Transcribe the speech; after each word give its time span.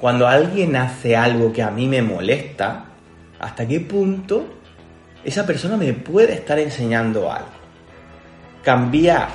cuando 0.00 0.26
alguien 0.26 0.76
hace 0.76 1.14
algo 1.14 1.52
que 1.52 1.62
a 1.62 1.70
mí 1.70 1.86
me 1.86 2.00
molesta, 2.00 2.86
¿hasta 3.38 3.68
qué 3.68 3.80
punto 3.80 4.46
esa 5.22 5.46
persona 5.46 5.76
me 5.76 5.92
puede 5.92 6.32
estar 6.32 6.58
enseñando 6.58 7.30
algo? 7.30 7.50
Cambiar 8.64 9.28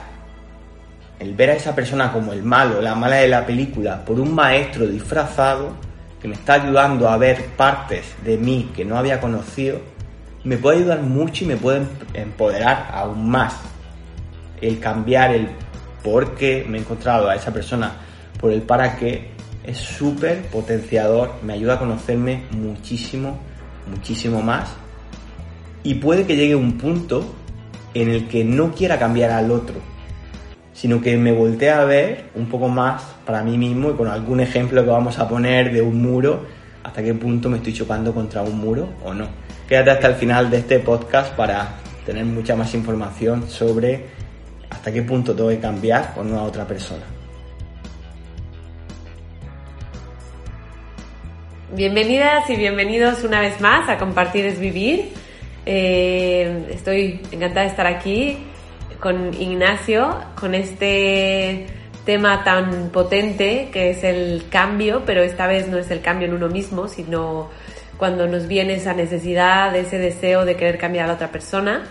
el 1.20 1.36
ver 1.36 1.52
a 1.52 1.54
esa 1.54 1.76
persona 1.76 2.12
como 2.12 2.34
el 2.34 2.42
malo, 2.42 2.82
la 2.82 2.96
mala 2.96 3.18
de 3.18 3.28
la 3.28 3.46
película, 3.46 4.04
por 4.04 4.20
un 4.20 4.34
maestro 4.34 4.88
disfrazado 4.88 5.74
que 6.20 6.28
me 6.28 6.34
está 6.34 6.54
ayudando 6.54 7.08
a 7.10 7.18
ver 7.18 7.46
partes 7.56 8.16
de 8.24 8.38
mí 8.38 8.72
que 8.76 8.84
no 8.84 8.98
había 8.98 9.22
conocido, 9.22 9.80
me 10.44 10.58
puede 10.58 10.80
ayudar 10.80 11.02
mucho 11.02 11.44
y 11.44 11.48
me 11.48 11.58
puede 11.58 11.86
empoderar 12.16 12.90
aún 12.92 13.30
más. 13.30 13.54
El 14.62 14.80
cambiar 14.80 15.36
el 15.36 15.48
por 16.04 16.34
qué 16.34 16.66
me 16.68 16.80
he 16.80 16.82
encontrado 16.82 17.30
a 17.30 17.36
esa 17.36 17.54
persona 17.54 17.92
por 18.40 18.52
el 18.52 18.64
para 18.64 18.98
qué 18.98 19.35
es 19.66 19.78
súper 19.78 20.44
potenciador, 20.48 21.32
me 21.44 21.54
ayuda 21.54 21.76
a 21.76 21.80
conocerme 21.80 22.44
muchísimo, 22.52 23.38
muchísimo 23.90 24.42
más. 24.42 24.70
Y 25.84 25.96
puede 25.96 26.26
que 26.26 26.36
llegue 26.36 26.56
un 26.56 26.78
punto 26.78 27.34
en 27.94 28.10
el 28.10 28.28
que 28.28 28.44
no 28.44 28.74
quiera 28.74 29.00
cambiar 29.00 29.32
al 29.32 29.52
otro, 29.52 29.76
sino 30.74 31.02
que 31.02 31.18
me 31.18 31.32
voltee 31.32 31.70
a 31.70 31.86
ver 31.86 32.26
un 32.36 32.48
poco 32.48 32.68
más 32.68 33.04
para 33.26 33.44
mí 33.44 33.58
mismo 33.58 33.92
y 33.92 33.94
con 33.94 34.08
algún 34.08 34.40
ejemplo 34.40 34.84
que 34.84 34.90
vamos 34.90 35.18
a 35.20 35.28
poner 35.28 35.72
de 35.74 35.82
un 35.82 36.02
muro, 36.02 36.46
hasta 36.84 37.02
qué 37.02 37.14
punto 37.14 37.50
me 37.50 37.58
estoy 37.58 37.74
chocando 37.74 38.14
contra 38.14 38.44
un 38.44 38.60
muro 38.60 38.90
o 39.04 39.14
no. 39.14 39.28
Quédate 39.68 39.92
hasta 39.92 40.08
el 40.08 40.16
final 40.16 40.50
de 40.52 40.58
este 40.58 40.80
podcast 40.80 41.34
para 41.34 41.76
tener 42.06 42.26
mucha 42.26 42.56
más 42.56 42.74
información 42.76 43.50
sobre 43.50 44.06
hasta 44.70 44.92
qué 44.92 45.02
punto 45.02 45.34
tengo 45.34 45.50
que 45.50 45.60
cambiar 45.60 46.14
o 46.18 46.24
no 46.24 46.40
a 46.40 46.44
otra 46.44 46.68
persona. 46.68 47.15
Bienvenidas 51.76 52.50
y 52.50 52.56
bienvenidos 52.56 53.26
una 53.26 53.42
vez 53.42 53.60
más 53.60 53.90
a 53.90 53.98
Compartir 53.98 54.46
es 54.46 54.62
Vivir. 54.62 55.10
Eh, 55.66 56.68
estoy 56.70 57.20
encantada 57.34 57.64
de 57.64 57.68
estar 57.68 57.86
aquí 57.86 58.38
con 59.02 59.34
Ignacio, 59.34 60.24
con 60.40 60.56
este 60.56 61.66
tema 62.06 62.46
tan 62.46 62.92
potente 62.92 63.68
que 63.74 63.90
es 63.90 64.06
el 64.06 64.46
cambio, 64.50 65.04
pero 65.06 65.22
esta 65.22 65.48
vez 65.48 65.68
no 65.68 65.78
es 65.78 65.92
el 65.92 66.00
cambio 66.00 66.30
en 66.30 66.36
uno 66.36 66.48
mismo, 66.48 66.88
sino 66.88 67.50
cuando 67.98 68.26
nos 68.26 68.48
viene 68.48 68.76
esa 68.76 68.94
necesidad, 68.94 69.76
ese 69.76 69.98
deseo 69.98 70.46
de 70.46 70.56
querer 70.56 70.78
cambiar 70.78 71.04
a 71.04 71.08
la 71.10 71.14
otra 71.16 71.30
persona 71.30 71.84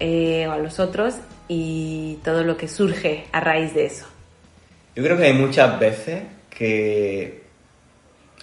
eh, 0.00 0.46
o 0.48 0.52
a 0.52 0.56
los 0.56 0.80
otros 0.80 1.16
y 1.48 2.18
todo 2.24 2.44
lo 2.44 2.56
que 2.56 2.66
surge 2.66 3.26
a 3.30 3.40
raíz 3.40 3.74
de 3.74 3.84
eso. 3.84 4.06
Yo 4.96 5.04
creo 5.04 5.18
que 5.18 5.26
hay 5.26 5.34
muchas 5.34 5.78
veces 5.78 6.22
que 6.48 7.41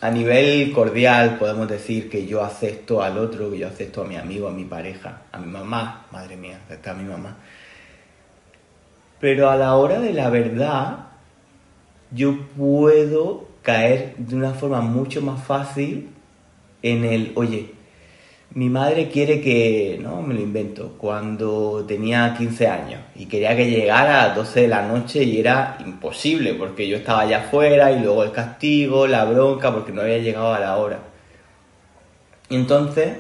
a 0.02 0.10
nivel 0.10 0.72
cordial 0.72 1.38
podemos 1.38 1.68
decir 1.68 2.10
que 2.10 2.26
yo 2.26 2.44
acepto 2.44 3.02
al 3.02 3.18
otro, 3.18 3.52
que 3.52 3.60
yo 3.60 3.68
acepto 3.68 4.02
a 4.02 4.06
mi 4.06 4.16
amigo, 4.16 4.48
a 4.48 4.52
mi 4.52 4.64
pareja, 4.64 5.24
a 5.32 5.38
mi 5.38 5.48
mamá, 5.48 6.06
madre 6.12 6.38
mía, 6.38 6.60
está 6.70 6.94
mi 6.94 7.04
mamá. 7.04 7.38
Pero 9.20 9.50
a 9.50 9.58
la 9.58 9.76
hora 9.76 10.00
de 10.00 10.14
la 10.14 10.30
verdad, 10.30 11.08
yo 12.12 12.40
puedo 12.58 13.50
caer 13.62 14.16
de 14.18 14.36
una 14.36 14.54
forma 14.54 14.80
mucho 14.82 15.22
más 15.22 15.44
fácil 15.44 16.10
en 16.82 17.04
el, 17.04 17.34
oye, 17.36 17.74
mi 18.52 18.68
madre 18.68 19.10
quiere 19.10 19.42
que, 19.42 20.00
no, 20.02 20.24
me 20.24 20.34
lo 20.34 20.42
invento, 20.42 20.96
cuando 20.98 21.86
tenía 21.88 22.34
15 22.36 22.68
años 22.68 23.02
y 23.16 23.28
quería 23.28 23.56
que 23.56 23.70
llegara 23.70 24.24
a 24.24 24.28
las 24.28 24.36
12 24.38 24.62
de 24.62 24.68
la 24.68 24.88
noche 24.88 25.24
y 25.24 25.40
era 25.40 25.78
imposible 25.86 26.56
porque 26.56 26.88
yo 26.88 26.98
estaba 26.98 27.22
allá 27.22 27.40
afuera 27.46 27.92
y 27.92 28.00
luego 28.00 28.24
el 28.24 28.32
castigo, 28.32 29.06
la 29.06 29.26
bronca 29.26 29.72
porque 29.72 29.92
no 29.92 30.02
había 30.02 30.18
llegado 30.18 30.54
a 30.54 30.60
la 30.60 30.78
hora. 30.78 31.00
Entonces 32.50 33.18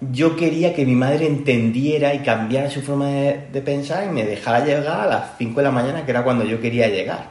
yo 0.00 0.36
quería 0.36 0.74
que 0.74 0.86
mi 0.86 0.94
madre 0.94 1.26
entendiera 1.26 2.14
y 2.14 2.20
cambiara 2.20 2.70
su 2.70 2.80
forma 2.80 3.08
de, 3.08 3.48
de 3.52 3.60
pensar 3.60 4.06
y 4.06 4.08
me 4.08 4.24
dejara 4.24 4.64
llegar 4.64 5.00
a 5.00 5.06
las 5.06 5.36
5 5.36 5.60
de 5.60 5.64
la 5.64 5.70
mañana 5.70 6.06
que 6.06 6.12
era 6.12 6.24
cuando 6.24 6.46
yo 6.46 6.62
quería 6.62 6.88
llegar. 6.88 7.28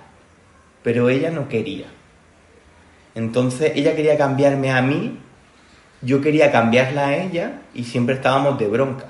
Pero 0.84 1.10
ella 1.10 1.32
no 1.32 1.50
quería. 1.50 1.88
Entonces 3.16 3.72
ella 3.74 3.96
quería 3.96 4.16
cambiarme 4.16 4.70
a 4.70 4.84
mí 4.84 5.18
yo 6.02 6.22
quería 6.22 6.52
cambiarla 6.52 7.08
a 7.08 7.18
ella 7.18 7.62
y 7.74 7.84
siempre 7.84 8.16
estábamos 8.16 8.58
de 8.58 8.68
bronca. 8.68 9.06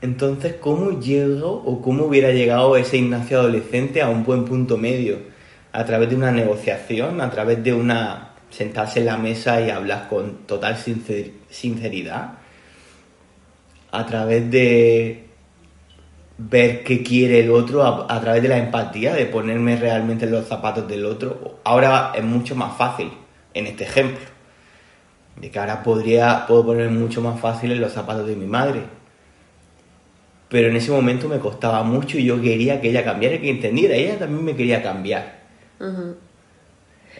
Entonces, 0.00 0.54
¿cómo 0.60 1.00
llego 1.00 1.62
o 1.64 1.80
cómo 1.80 2.04
hubiera 2.04 2.30
llegado 2.30 2.76
ese 2.76 2.98
Ignacio 2.98 3.40
adolescente 3.40 4.02
a 4.02 4.08
un 4.08 4.24
buen 4.24 4.44
punto 4.44 4.76
medio? 4.76 5.18
A 5.72 5.84
través 5.84 6.10
de 6.10 6.16
una 6.16 6.32
negociación, 6.32 7.20
a 7.20 7.30
través 7.30 7.62
de 7.62 7.72
una 7.72 8.34
sentarse 8.50 9.00
en 9.00 9.06
la 9.06 9.16
mesa 9.16 9.60
y 9.60 9.70
hablar 9.70 10.08
con 10.08 10.46
total 10.46 10.76
sinceridad, 10.76 12.32
a 13.90 14.06
través 14.06 14.50
de 14.50 15.26
ver 16.38 16.82
qué 16.82 17.02
quiere 17.02 17.40
el 17.40 17.50
otro, 17.50 17.82
a, 17.82 18.14
a, 18.14 18.20
través 18.20 18.42
de 18.42 18.48
la 18.48 18.58
empatía, 18.58 19.14
de 19.14 19.26
ponerme 19.26 19.76
realmente 19.76 20.24
en 20.24 20.32
los 20.32 20.46
zapatos 20.46 20.88
del 20.88 21.06
otro. 21.06 21.60
Ahora 21.64 22.12
es 22.14 22.24
mucho 22.24 22.54
más 22.56 22.76
fácil 22.76 23.10
en 23.54 23.66
este 23.66 23.84
ejemplo 23.84 24.31
de 25.36 25.50
que 25.50 25.58
ahora 25.58 25.82
podría, 25.82 26.46
puedo 26.46 26.66
ponerme 26.66 26.98
mucho 26.98 27.20
más 27.20 27.40
fácil 27.40 27.72
en 27.72 27.80
los 27.80 27.92
zapatos 27.92 28.26
de 28.26 28.36
mi 28.36 28.46
madre. 28.46 28.82
Pero 30.48 30.68
en 30.68 30.76
ese 30.76 30.90
momento 30.90 31.28
me 31.28 31.38
costaba 31.38 31.82
mucho 31.82 32.18
y 32.18 32.24
yo 32.24 32.40
quería 32.40 32.80
que 32.80 32.90
ella 32.90 33.04
cambiara, 33.04 33.40
que 33.40 33.48
entendiera. 33.48 33.94
Ella 33.94 34.18
también 34.18 34.44
me 34.44 34.54
quería 34.54 34.82
cambiar. 34.82 35.40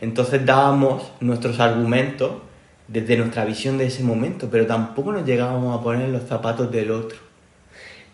Entonces 0.00 0.44
dábamos 0.44 1.12
nuestros 1.20 1.58
argumentos 1.58 2.42
desde 2.88 3.16
nuestra 3.16 3.44
visión 3.44 3.78
de 3.78 3.86
ese 3.86 4.02
momento, 4.02 4.48
pero 4.50 4.66
tampoco 4.66 5.12
nos 5.12 5.24
llegábamos 5.24 5.78
a 5.78 5.82
poner 5.82 6.06
en 6.06 6.12
los 6.12 6.24
zapatos 6.24 6.70
del 6.70 6.90
otro. 6.90 7.18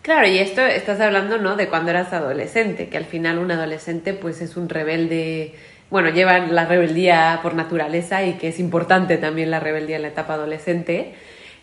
Claro, 0.01 0.27
y 0.27 0.37
esto 0.37 0.61
estás 0.61 1.01
hablando, 1.01 1.37
¿no? 1.37 1.57
De 1.57 1.67
cuando 1.67 1.91
eras 1.91 2.13
adolescente, 2.13 2.87
que 2.87 2.97
al 2.97 3.05
final 3.05 3.37
un 3.37 3.51
adolescente 3.51 4.13
pues 4.13 4.41
es 4.41 4.55
un 4.55 4.69
rebelde 4.69 5.55
bueno, 5.89 6.09
llevan 6.09 6.53
la 6.53 6.65
rebeldía 6.65 7.39
por 7.41 7.55
naturaleza 7.55 8.23
y 8.23 8.33
que 8.33 8.49
es 8.49 8.59
importante 8.59 9.17
también 9.17 9.49
la 9.49 9.59
rebeldía 9.59 9.95
en 9.95 10.03
la 10.03 10.09
etapa 10.09 10.35
adolescente. 10.35 11.15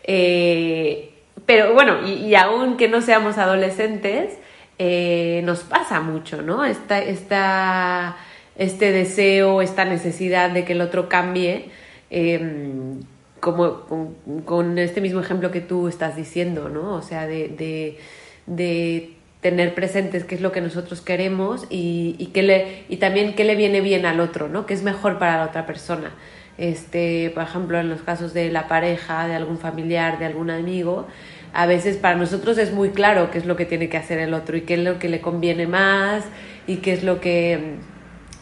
Eh, 0.02 1.10
pero 1.44 1.74
bueno, 1.74 2.06
y, 2.06 2.34
aún 2.34 2.76
que 2.76 2.88
no 2.88 3.02
seamos 3.02 3.38
adolescentes, 3.38 4.38
eh, 4.78 5.42
nos 5.44 5.60
pasa 5.60 6.00
mucho, 6.00 6.42
¿no? 6.42 6.64
Esta, 6.64 6.98
esta, 6.98 8.16
este 8.56 8.90
deseo, 8.92 9.62
esta 9.62 9.84
necesidad 9.84 10.50
de 10.50 10.64
que 10.64 10.72
el 10.72 10.80
otro 10.80 11.08
cambie, 11.08 11.70
em, 12.10 13.00
como 13.40 14.14
con, 14.44 14.78
este 14.78 15.00
mismo 15.00 15.20
ejemplo 15.20 15.50
que 15.52 15.60
tú 15.60 15.88
estás 15.88 16.16
diciendo, 16.16 16.68
¿no? 16.68 16.94
O 16.94 17.02
sea, 17.02 17.26
de, 17.26 17.98
de 18.46 19.15
tener 19.40 19.74
presentes 19.74 20.24
qué 20.24 20.34
es 20.34 20.40
lo 20.40 20.52
que 20.52 20.60
nosotros 20.60 21.00
queremos 21.00 21.66
y, 21.70 22.16
y, 22.18 22.42
le, 22.42 22.84
y 22.88 22.96
también 22.96 23.34
qué 23.34 23.44
le 23.44 23.54
viene 23.54 23.80
bien 23.80 24.06
al 24.06 24.20
otro, 24.20 24.48
¿no? 24.48 24.66
qué 24.66 24.74
es 24.74 24.82
mejor 24.82 25.18
para 25.18 25.36
la 25.38 25.44
otra 25.44 25.66
persona. 25.66 26.12
Este, 26.58 27.30
por 27.34 27.42
ejemplo, 27.42 27.78
en 27.78 27.88
los 27.88 28.00
casos 28.02 28.32
de 28.32 28.50
la 28.50 28.66
pareja, 28.66 29.28
de 29.28 29.34
algún 29.34 29.58
familiar, 29.58 30.18
de 30.18 30.24
algún 30.24 30.50
amigo, 30.50 31.06
a 31.52 31.66
veces 31.66 31.96
para 31.96 32.16
nosotros 32.16 32.58
es 32.58 32.72
muy 32.72 32.90
claro 32.90 33.30
qué 33.30 33.38
es 33.38 33.46
lo 33.46 33.56
que 33.56 33.66
tiene 33.66 33.88
que 33.88 33.96
hacer 33.96 34.18
el 34.18 34.34
otro 34.34 34.56
y 34.56 34.62
qué 34.62 34.74
es 34.74 34.80
lo 34.80 34.98
que 34.98 35.08
le 35.08 35.20
conviene 35.20 35.66
más 35.66 36.24
y 36.66 36.76
qué 36.76 36.92
es 36.92 37.02
lo 37.02 37.20
que 37.20 37.76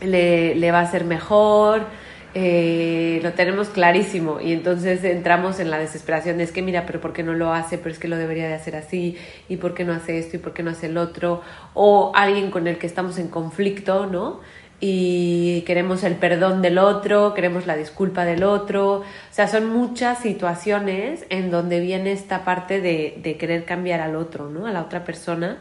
le, 0.00 0.54
le 0.54 0.70
va 0.70 0.80
a 0.80 0.82
hacer 0.82 1.04
mejor 1.04 1.86
eh, 2.36 3.20
lo 3.22 3.32
tenemos 3.34 3.68
clarísimo 3.68 4.40
y 4.40 4.52
entonces 4.52 5.04
entramos 5.04 5.60
en 5.60 5.70
la 5.70 5.78
desesperación 5.78 6.38
de 6.38 6.44
es 6.44 6.50
que 6.50 6.62
mira, 6.62 6.84
pero 6.84 7.00
¿por 7.00 7.12
qué 7.12 7.22
no 7.22 7.32
lo 7.32 7.52
hace? 7.52 7.78
Pero 7.78 7.90
es 7.90 8.00
que 8.00 8.08
lo 8.08 8.16
debería 8.16 8.48
de 8.48 8.54
hacer 8.54 8.74
así 8.74 9.16
y 9.48 9.56
¿por 9.58 9.72
qué 9.72 9.84
no 9.84 9.92
hace 9.92 10.18
esto 10.18 10.36
y 10.36 10.40
por 10.40 10.52
qué 10.52 10.64
no 10.64 10.72
hace 10.72 10.86
el 10.86 10.98
otro? 10.98 11.42
O 11.74 12.10
alguien 12.14 12.50
con 12.50 12.66
el 12.66 12.76
que 12.78 12.88
estamos 12.88 13.18
en 13.18 13.28
conflicto, 13.28 14.06
¿no? 14.06 14.40
Y 14.80 15.62
queremos 15.62 16.02
el 16.02 16.16
perdón 16.16 16.60
del 16.60 16.78
otro, 16.78 17.34
queremos 17.34 17.66
la 17.68 17.76
disculpa 17.76 18.24
del 18.24 18.42
otro. 18.42 18.96
O 18.96 19.04
sea, 19.30 19.46
son 19.46 19.70
muchas 19.72 20.18
situaciones 20.18 21.24
en 21.30 21.52
donde 21.52 21.78
viene 21.78 22.10
esta 22.10 22.44
parte 22.44 22.80
de, 22.80 23.36
querer 23.38 23.64
cambiar 23.64 24.00
al 24.00 24.16
otro, 24.16 24.50
¿no? 24.50 24.66
A 24.66 24.72
la 24.72 24.82
otra 24.82 25.04
persona. 25.04 25.58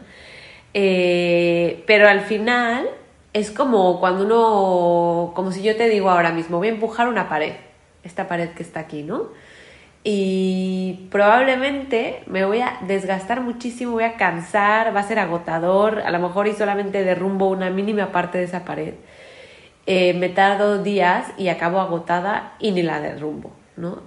Eh, 0.74 1.84
pero 1.86 2.08
al 2.08 2.22
final 2.22 2.88
es 3.34 3.50
como 3.50 3.98
cuando 3.98 4.24
uno, 4.24 5.32
como 5.34 5.50
si 5.50 5.62
yo 5.62 5.76
te 5.76 5.88
digo 5.88 6.08
ahora 6.08 6.30
mismo, 6.30 6.58
voy 6.58 6.68
a 6.68 6.70
empujar 6.70 7.08
una 7.08 7.28
pared, 7.28 7.54
esta 8.04 8.28
pared 8.28 8.50
que 8.50 8.62
está 8.62 8.80
aquí, 8.80 9.02
¿no? 9.02 9.28
Y 10.04 11.08
probablemente 11.10 12.22
me 12.26 12.44
voy 12.44 12.60
a 12.60 12.78
desgastar 12.86 13.40
muchísimo, 13.40 13.92
voy 13.92 14.04
a 14.04 14.16
cansar, 14.16 14.94
va 14.94 15.00
a 15.00 15.08
ser 15.08 15.18
agotador, 15.18 16.02
a 16.02 16.10
lo 16.12 16.20
mejor 16.20 16.46
y 16.46 16.52
solamente 16.52 17.02
derrumbo 17.02 17.48
una 17.48 17.70
mínima 17.70 18.12
parte 18.12 18.38
de 18.38 18.44
esa 18.44 18.64
pared. 18.64 18.94
Eh, 19.86 20.14
me 20.14 20.28
tardo 20.28 20.82
días 20.82 21.26
y 21.36 21.48
acabo 21.48 21.80
agotada 21.80 22.54
y 22.60 22.70
ni 22.70 22.82
la 22.82 23.00
derrumbo, 23.00 23.50
¿no? 23.76 24.02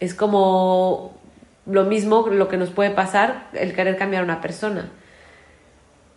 Es 0.00 0.14
como 0.14 1.12
lo 1.66 1.84
mismo 1.84 2.28
lo 2.28 2.48
que 2.48 2.56
nos 2.56 2.70
puede 2.70 2.90
pasar 2.90 3.48
el 3.52 3.74
querer 3.74 3.98
cambiar 3.98 4.22
a 4.22 4.24
una 4.24 4.40
persona 4.40 4.90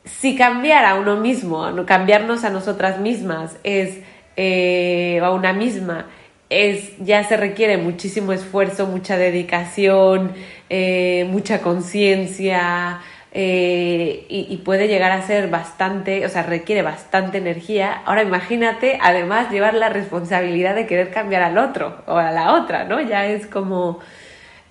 si 0.06 0.36
cambiar 0.36 0.86
a 0.86 0.96
uno 0.96 1.18
mismo, 1.18 1.66
cambiarnos 1.86 2.44
a 2.44 2.50
nosotras 2.50 3.00
mismas 3.00 3.58
es, 3.64 4.00
eh, 4.36 5.20
a 5.24 5.32
una 5.32 5.54
misma, 5.54 6.08
es, 6.50 6.94
ya 7.00 7.24
se 7.24 7.38
requiere 7.38 7.78
muchísimo 7.78 8.34
esfuerzo, 8.34 8.88
mucha 8.88 9.18
dedicación, 9.18 10.34
eh, 10.70 11.26
mucha 11.30 11.62
conciencia 11.62 13.02
eh, 13.32 14.26
y, 14.30 14.58
puede 14.58 14.88
llegar 14.88 15.12
a 15.12 15.22
ser 15.24 15.50
bastante, 15.50 16.26
o 16.26 16.30
sea, 16.30 16.44
requiere 16.44 16.84
bastante 16.84 17.40
energía. 17.40 18.02
Ahora 18.06 18.22
imagínate, 18.24 19.00
además, 19.02 19.50
llevar 19.52 19.74
la 19.74 19.90
responsabilidad 19.90 20.76
de 20.76 20.86
querer 20.86 21.12
cambiar 21.12 21.42
al 21.44 21.58
otro 21.58 22.04
o 22.08 22.18
a 22.18 22.32
la 22.32 22.54
otra, 22.54 22.84
¿no? 22.84 23.02
Ya 23.02 23.26
es 23.26 23.48
como 23.48 24.00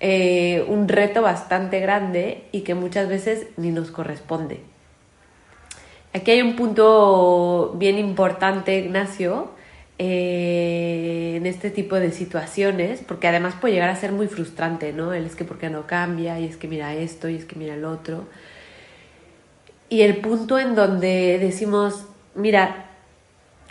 un 0.01 0.87
reto 0.89 1.21
bastante 1.21 1.79
grande 1.79 2.43
y 2.51 2.61
que 2.61 2.75
muchas 2.75 3.07
veces 3.07 3.47
ni 3.57 3.71
nos 3.71 3.89
corresponde. 3.89 4.72
Aquí 6.15 6.29
hay 6.29 6.43
un 6.43 6.55
punto 6.55 7.73
bien 7.75 7.97
importante, 7.97 8.77
Ignacio, 8.77 9.49
eh, 9.97 11.33
en 11.37 11.47
este 11.47 11.71
tipo 11.71 11.95
de 11.95 12.11
situaciones, 12.11 13.01
porque 13.07 13.27
además 13.27 13.55
puede 13.59 13.73
llegar 13.73 13.89
a 13.89 13.95
ser 13.95 14.11
muy 14.11 14.27
frustrante, 14.27 14.93
¿no? 14.93 15.11
El 15.13 15.25
es 15.25 15.35
que 15.35 15.43
por 15.43 15.57
qué 15.57 15.71
no 15.71 15.87
cambia, 15.87 16.39
y 16.39 16.45
es 16.45 16.55
que 16.55 16.67
mira 16.67 16.93
esto, 16.93 17.29
y 17.29 17.35
es 17.35 17.45
que 17.45 17.55
mira 17.55 17.73
el 17.73 17.83
otro. 17.83 18.25
Y 19.89 20.01
el 20.03 20.17
punto 20.17 20.59
en 20.59 20.75
donde 20.75 21.39
decimos, 21.39 22.05
mira, 22.35 22.91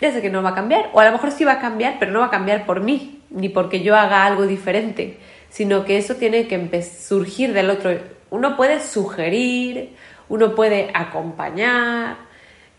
ya 0.01 0.11
sé 0.11 0.21
que 0.21 0.29
no 0.29 0.43
va 0.43 0.49
a 0.49 0.55
cambiar, 0.55 0.89
o 0.91 0.99
a 0.99 1.05
lo 1.05 1.13
mejor 1.13 1.31
sí 1.31 1.45
va 1.45 1.53
a 1.53 1.59
cambiar, 1.61 1.95
pero 1.97 2.11
no 2.11 2.19
va 2.19 2.25
a 2.25 2.31
cambiar 2.31 2.65
por 2.65 2.81
mí, 2.81 3.21
ni 3.29 3.47
porque 3.47 3.81
yo 3.83 3.95
haga 3.95 4.25
algo 4.25 4.45
diferente, 4.47 5.17
sino 5.49 5.85
que 5.85 5.97
eso 5.97 6.15
tiene 6.15 6.47
que 6.47 6.81
surgir 6.81 7.53
del 7.53 7.69
otro. 7.69 7.91
Uno 8.31 8.57
puede 8.57 8.81
sugerir, 8.81 9.95
uno 10.27 10.55
puede 10.55 10.91
acompañar, 10.93 12.32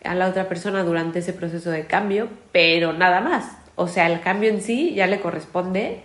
a 0.05 0.15
la 0.15 0.29
otra 0.29 0.49
persona 0.49 0.85
durante 0.85 1.21
ese 1.21 1.33
proceso 1.33 1.71
de 1.71 1.87
cambio, 1.87 2.29
pero 2.53 2.93
nada 2.93 3.21
más. 3.21 3.57
O 3.77 3.89
sea, 3.89 4.07
el 4.07 4.21
cambio 4.21 4.51
en 4.51 4.61
sí 4.61 4.95
ya 4.95 5.07
le 5.07 5.21
corresponde 5.21 6.01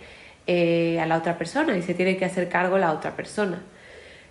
eh, 0.46 0.98
a 1.00 1.06
la 1.06 1.16
otra 1.16 1.38
persona 1.38 1.76
y 1.76 1.82
se 1.82 1.94
tiene 1.94 2.16
que 2.16 2.24
hacer 2.24 2.48
cargo 2.48 2.78
la 2.78 2.92
otra 2.92 3.14
persona. 3.14 3.62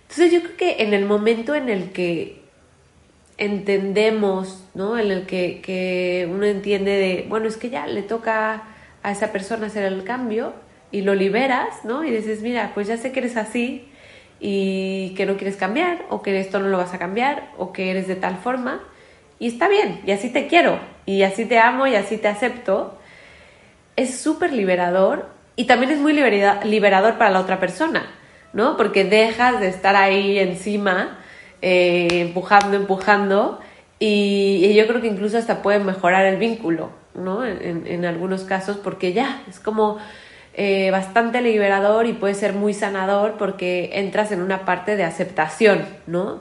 Entonces 0.02 0.32
yo 0.32 0.40
creo 0.40 0.56
que 0.56 0.82
en 0.82 0.92
el 0.92 1.06
momento 1.06 1.54
en 1.54 1.68
el 1.68 1.92
que 1.92 2.40
entendemos, 3.38 4.64
¿no? 4.74 4.98
En 4.98 5.10
el 5.10 5.24
que, 5.24 5.60
que 5.62 6.28
uno 6.30 6.44
entiende 6.44 6.90
de, 6.90 7.26
bueno, 7.28 7.48
es 7.48 7.56
que 7.56 7.70
ya 7.70 7.86
le 7.86 8.02
toca 8.02 8.64
a 9.02 9.10
esa 9.10 9.32
persona 9.32 9.68
hacer 9.68 9.84
el 9.84 10.04
cambio 10.04 10.52
y 10.92 11.02
lo 11.02 11.14
liberas, 11.14 11.84
¿no? 11.84 12.04
Y 12.04 12.10
dices, 12.10 12.42
mira, 12.42 12.72
pues 12.74 12.88
ya 12.88 12.96
sé 12.96 13.12
que 13.12 13.20
eres 13.20 13.36
así 13.36 13.88
y 14.40 15.14
que 15.16 15.26
no 15.26 15.36
quieres 15.36 15.56
cambiar 15.56 16.04
o 16.10 16.22
que 16.22 16.38
esto 16.40 16.58
no 16.58 16.68
lo 16.68 16.78
vas 16.78 16.92
a 16.92 16.98
cambiar 16.98 17.50
o 17.56 17.72
que 17.72 17.90
eres 17.90 18.08
de 18.08 18.16
tal 18.16 18.36
forma 18.36 18.82
y 19.40 19.48
está 19.48 19.68
bien, 19.68 20.02
y 20.06 20.12
así 20.12 20.28
te 20.28 20.46
quiero, 20.46 20.78
y 21.06 21.22
así 21.22 21.46
te 21.46 21.58
amo, 21.58 21.86
y 21.86 21.96
así 21.96 22.18
te 22.18 22.28
acepto, 22.28 22.98
es 23.96 24.20
súper 24.20 24.52
liberador 24.52 25.28
y 25.56 25.64
también 25.64 25.90
es 25.90 25.98
muy 25.98 26.12
liberador 26.12 27.14
para 27.14 27.30
la 27.30 27.40
otra 27.40 27.58
persona, 27.58 28.04
¿no? 28.52 28.76
Porque 28.76 29.04
dejas 29.04 29.58
de 29.58 29.68
estar 29.68 29.96
ahí 29.96 30.38
encima, 30.38 31.18
eh, 31.62 32.08
empujando, 32.12 32.76
empujando, 32.76 33.60
y, 33.98 34.74
yo 34.74 34.86
creo 34.86 35.00
que 35.00 35.08
incluso 35.08 35.38
hasta 35.38 35.62
puede 35.62 35.78
mejorar 35.78 36.26
el 36.26 36.36
vínculo, 36.36 36.90
¿no? 37.14 37.44
En, 37.44 38.04
algunos 38.04 38.44
casos, 38.44 38.76
porque 38.76 39.14
ya 39.14 39.42
es 39.48 39.58
como 39.58 39.98
eh, 40.52 40.90
bastante 40.90 41.40
liberador 41.40 42.06
y 42.06 42.12
puede 42.12 42.34
ser 42.34 42.52
muy 42.52 42.74
sanador 42.74 43.36
porque 43.38 43.90
entras 43.94 44.32
en 44.32 44.42
una 44.42 44.66
parte 44.66 44.96
de 44.96 45.04
aceptación, 45.04 45.86
¿no? 46.06 46.40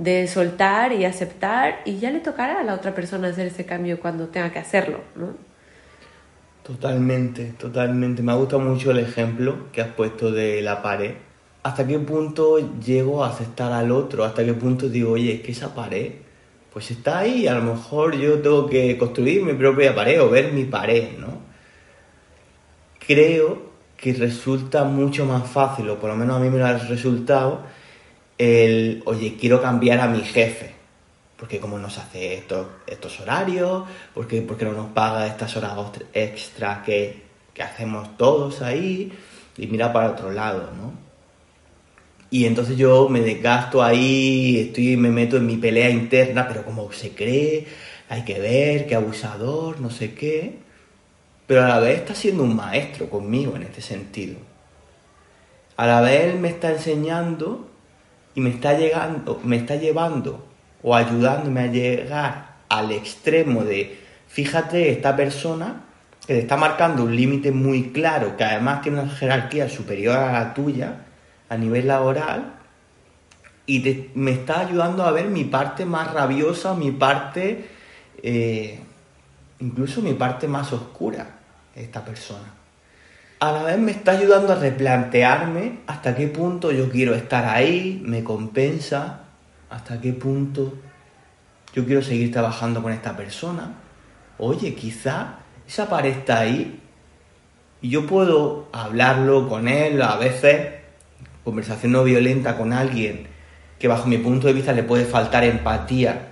De 0.00 0.26
soltar 0.28 0.94
y 0.94 1.04
aceptar 1.04 1.82
y 1.84 1.98
ya 1.98 2.10
le 2.10 2.20
tocará 2.20 2.60
a 2.60 2.64
la 2.64 2.72
otra 2.72 2.94
persona 2.94 3.28
hacer 3.28 3.48
ese 3.48 3.66
cambio 3.66 4.00
cuando 4.00 4.28
tenga 4.28 4.50
que 4.50 4.58
hacerlo, 4.58 5.00
¿no? 5.14 5.34
Totalmente, 6.62 7.52
totalmente. 7.58 8.22
Me 8.22 8.32
ha 8.32 8.36
gustado 8.36 8.62
mucho 8.62 8.92
el 8.92 8.98
ejemplo 8.98 9.70
que 9.72 9.82
has 9.82 9.88
puesto 9.88 10.32
de 10.32 10.62
la 10.62 10.80
pared. 10.80 11.16
¿Hasta 11.62 11.86
qué 11.86 11.98
punto 11.98 12.58
llego 12.80 13.22
a 13.22 13.28
aceptar 13.28 13.72
al 13.72 13.90
otro? 13.92 14.24
¿Hasta 14.24 14.42
qué 14.42 14.54
punto 14.54 14.88
digo, 14.88 15.12
oye, 15.12 15.34
es 15.34 15.40
que 15.42 15.52
esa 15.52 15.74
pared, 15.74 16.12
pues 16.72 16.90
está 16.90 17.18
ahí, 17.18 17.46
a 17.46 17.54
lo 17.54 17.62
mejor 17.62 18.16
yo 18.16 18.38
tengo 18.38 18.66
que 18.70 18.96
construir 18.96 19.44
mi 19.44 19.52
propia 19.52 19.94
pared 19.94 20.22
o 20.22 20.30
ver 20.30 20.52
mi 20.52 20.64
pared, 20.64 21.18
¿no? 21.18 21.40
Creo 23.06 23.70
que 23.98 24.14
resulta 24.14 24.84
mucho 24.84 25.26
más 25.26 25.46
fácil, 25.46 25.90
o 25.90 25.98
por 25.98 26.08
lo 26.08 26.16
menos 26.16 26.36
a 26.36 26.40
mí 26.40 26.48
me 26.48 26.56
lo 26.56 26.64
ha 26.64 26.78
resultado, 26.78 27.60
el, 28.40 29.02
oye, 29.04 29.36
quiero 29.38 29.60
cambiar 29.60 30.00
a 30.00 30.06
mi 30.06 30.22
jefe, 30.22 30.72
porque 31.36 31.60
como 31.60 31.78
nos 31.78 31.98
hace 31.98 32.34
estos, 32.34 32.66
estos 32.86 33.20
horarios, 33.20 33.84
porque, 34.14 34.40
porque 34.40 34.64
no 34.64 34.72
nos 34.72 34.92
paga 34.92 35.26
estas 35.26 35.54
horas 35.58 35.72
extras 36.14 36.82
que, 36.82 37.22
que 37.52 37.62
hacemos 37.62 38.16
todos 38.16 38.62
ahí, 38.62 39.12
y 39.58 39.66
mira 39.66 39.92
para 39.92 40.12
otro 40.12 40.32
lado, 40.32 40.70
¿no? 40.74 40.94
Y 42.30 42.46
entonces 42.46 42.78
yo 42.78 43.10
me 43.10 43.20
desgasto 43.20 43.82
ahí, 43.82 44.58
estoy, 44.58 44.96
me 44.96 45.10
meto 45.10 45.36
en 45.36 45.46
mi 45.46 45.56
pelea 45.56 45.90
interna, 45.90 46.48
pero 46.48 46.64
como 46.64 46.90
se 46.92 47.10
cree, 47.10 47.66
hay 48.08 48.24
que 48.24 48.38
ver, 48.38 48.86
qué 48.86 48.94
abusador, 48.94 49.80
no 49.80 49.90
sé 49.90 50.14
qué. 50.14 50.60
Pero 51.46 51.64
a 51.64 51.68
la 51.68 51.80
vez 51.80 51.98
está 51.98 52.14
siendo 52.14 52.44
un 52.44 52.56
maestro 52.56 53.10
conmigo 53.10 53.56
en 53.56 53.64
este 53.64 53.82
sentido. 53.82 54.36
A 55.76 55.86
la 55.86 56.00
vez 56.00 56.32
él 56.32 56.38
me 56.38 56.48
está 56.48 56.70
enseñando 56.70 57.69
y 58.34 58.40
me 58.40 58.50
está 58.50 58.74
llegando, 58.74 59.40
me 59.44 59.56
está 59.56 59.76
llevando 59.76 60.46
o 60.82 60.94
ayudándome 60.94 61.60
a 61.60 61.66
llegar 61.66 62.56
al 62.68 62.92
extremo 62.92 63.64
de, 63.64 63.98
fíjate, 64.28 64.90
esta 64.90 65.16
persona 65.16 65.84
que 66.26 66.34
te 66.34 66.40
está 66.40 66.56
marcando 66.56 67.04
un 67.04 67.16
límite 67.16 67.50
muy 67.50 67.90
claro, 67.90 68.36
que 68.36 68.44
además 68.44 68.82
tiene 68.82 69.00
una 69.00 69.10
jerarquía 69.10 69.68
superior 69.68 70.16
a 70.16 70.32
la 70.32 70.54
tuya 70.54 71.06
a 71.48 71.56
nivel 71.56 71.88
laboral, 71.88 72.54
y 73.66 74.08
me 74.14 74.32
está 74.32 74.60
ayudando 74.60 75.04
a 75.04 75.12
ver 75.12 75.26
mi 75.26 75.44
parte 75.44 75.84
más 75.84 76.12
rabiosa, 76.12 76.74
mi 76.74 76.92
parte, 76.92 77.68
eh, 78.22 78.80
incluso 79.60 80.02
mi 80.02 80.14
parte 80.14 80.48
más 80.48 80.72
oscura, 80.72 81.38
esta 81.74 82.04
persona 82.04 82.59
a 83.40 83.52
la 83.52 83.62
vez 83.62 83.78
me 83.78 83.90
está 83.90 84.12
ayudando 84.12 84.52
a 84.52 84.56
replantearme 84.56 85.78
hasta 85.86 86.14
qué 86.14 86.28
punto 86.28 86.72
yo 86.72 86.90
quiero 86.90 87.14
estar 87.14 87.46
ahí, 87.46 88.02
me 88.04 88.22
compensa, 88.22 89.22
hasta 89.70 89.98
qué 89.98 90.12
punto 90.12 90.74
yo 91.72 91.86
quiero 91.86 92.02
seguir 92.02 92.30
trabajando 92.30 92.82
con 92.82 92.92
esta 92.92 93.16
persona. 93.16 93.76
Oye, 94.36 94.74
quizá 94.74 95.38
esa 95.66 95.88
pared 95.88 96.10
está 96.10 96.40
ahí 96.40 96.80
y 97.80 97.88
yo 97.88 98.06
puedo 98.06 98.68
hablarlo 98.72 99.48
con 99.48 99.68
él 99.68 100.02
a 100.02 100.16
veces, 100.16 100.74
conversación 101.42 101.92
no 101.92 102.04
violenta 102.04 102.58
con 102.58 102.74
alguien 102.74 103.26
que 103.78 103.88
bajo 103.88 104.06
mi 104.06 104.18
punto 104.18 104.48
de 104.48 104.52
vista 104.52 104.74
le 104.74 104.82
puede 104.82 105.06
faltar 105.06 105.44
empatía 105.44 106.29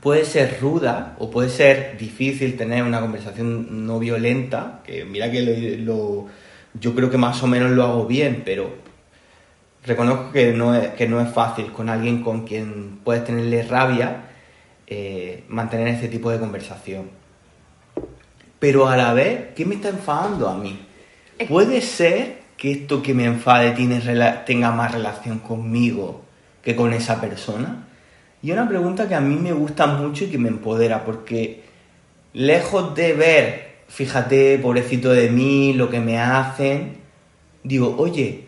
puede 0.00 0.24
ser 0.24 0.58
ruda 0.60 1.16
o 1.18 1.30
puede 1.30 1.48
ser 1.48 1.96
difícil 1.98 2.56
tener 2.56 2.82
una 2.82 3.00
conversación 3.00 3.86
no 3.86 3.98
violenta, 3.98 4.80
que 4.84 5.04
mira 5.04 5.30
que 5.30 5.78
lo, 5.78 6.26
yo 6.74 6.94
creo 6.94 7.10
que 7.10 7.18
más 7.18 7.42
o 7.42 7.46
menos 7.46 7.72
lo 7.72 7.84
hago 7.84 8.06
bien, 8.06 8.42
pero 8.44 8.70
reconozco 9.84 10.32
que 10.32 10.52
no 10.52 10.74
es, 10.74 10.88
que 10.90 11.08
no 11.08 11.20
es 11.20 11.32
fácil 11.32 11.72
con 11.72 11.88
alguien 11.88 12.22
con 12.22 12.46
quien 12.46 13.00
puedes 13.02 13.24
tenerle 13.24 13.62
rabia 13.62 14.24
eh, 14.86 15.44
mantener 15.48 15.88
ese 15.88 16.08
tipo 16.08 16.30
de 16.30 16.38
conversación. 16.38 17.10
Pero 18.58 18.88
a 18.88 18.96
la 18.96 19.12
vez, 19.12 19.48
¿qué 19.54 19.64
me 19.64 19.76
está 19.76 19.88
enfadando 19.88 20.48
a 20.48 20.56
mí? 20.56 20.80
¿Puede 21.48 21.80
ser 21.80 22.38
que 22.56 22.72
esto 22.72 23.02
que 23.02 23.14
me 23.14 23.24
enfade 23.24 23.70
tiene, 23.72 24.00
tenga 24.44 24.72
más 24.72 24.92
relación 24.92 25.38
conmigo 25.38 26.22
que 26.62 26.74
con 26.74 26.92
esa 26.92 27.20
persona? 27.20 27.87
Y 28.42 28.52
una 28.52 28.68
pregunta 28.68 29.08
que 29.08 29.14
a 29.14 29.20
mí 29.20 29.36
me 29.36 29.52
gusta 29.52 29.86
mucho 29.86 30.24
y 30.24 30.28
que 30.28 30.38
me 30.38 30.48
empodera, 30.48 31.04
porque 31.04 31.64
lejos 32.32 32.94
de 32.94 33.12
ver, 33.14 33.68
fíjate, 33.88 34.58
pobrecito 34.58 35.10
de 35.10 35.30
mí, 35.30 35.72
lo 35.72 35.90
que 35.90 36.00
me 36.00 36.18
hacen, 36.18 36.98
digo, 37.64 37.96
oye, 37.98 38.44